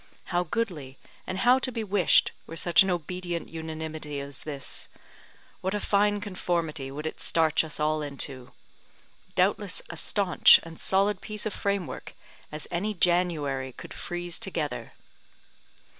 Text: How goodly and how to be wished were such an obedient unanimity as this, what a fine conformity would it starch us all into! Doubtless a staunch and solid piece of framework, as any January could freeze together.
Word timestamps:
How 0.33 0.41
goodly 0.41 0.97
and 1.27 1.37
how 1.37 1.59
to 1.59 1.71
be 1.71 1.83
wished 1.83 2.31
were 2.47 2.55
such 2.55 2.81
an 2.81 2.89
obedient 2.89 3.49
unanimity 3.49 4.19
as 4.19 4.45
this, 4.45 4.89
what 5.61 5.75
a 5.75 5.79
fine 5.79 6.19
conformity 6.21 6.89
would 6.89 7.05
it 7.05 7.21
starch 7.21 7.63
us 7.63 7.79
all 7.79 8.01
into! 8.01 8.51
Doubtless 9.35 9.83
a 9.91 9.97
staunch 9.97 10.59
and 10.63 10.79
solid 10.79 11.21
piece 11.21 11.45
of 11.45 11.53
framework, 11.53 12.15
as 12.51 12.67
any 12.71 12.95
January 12.95 13.71
could 13.73 13.93
freeze 13.93 14.39
together. 14.39 14.93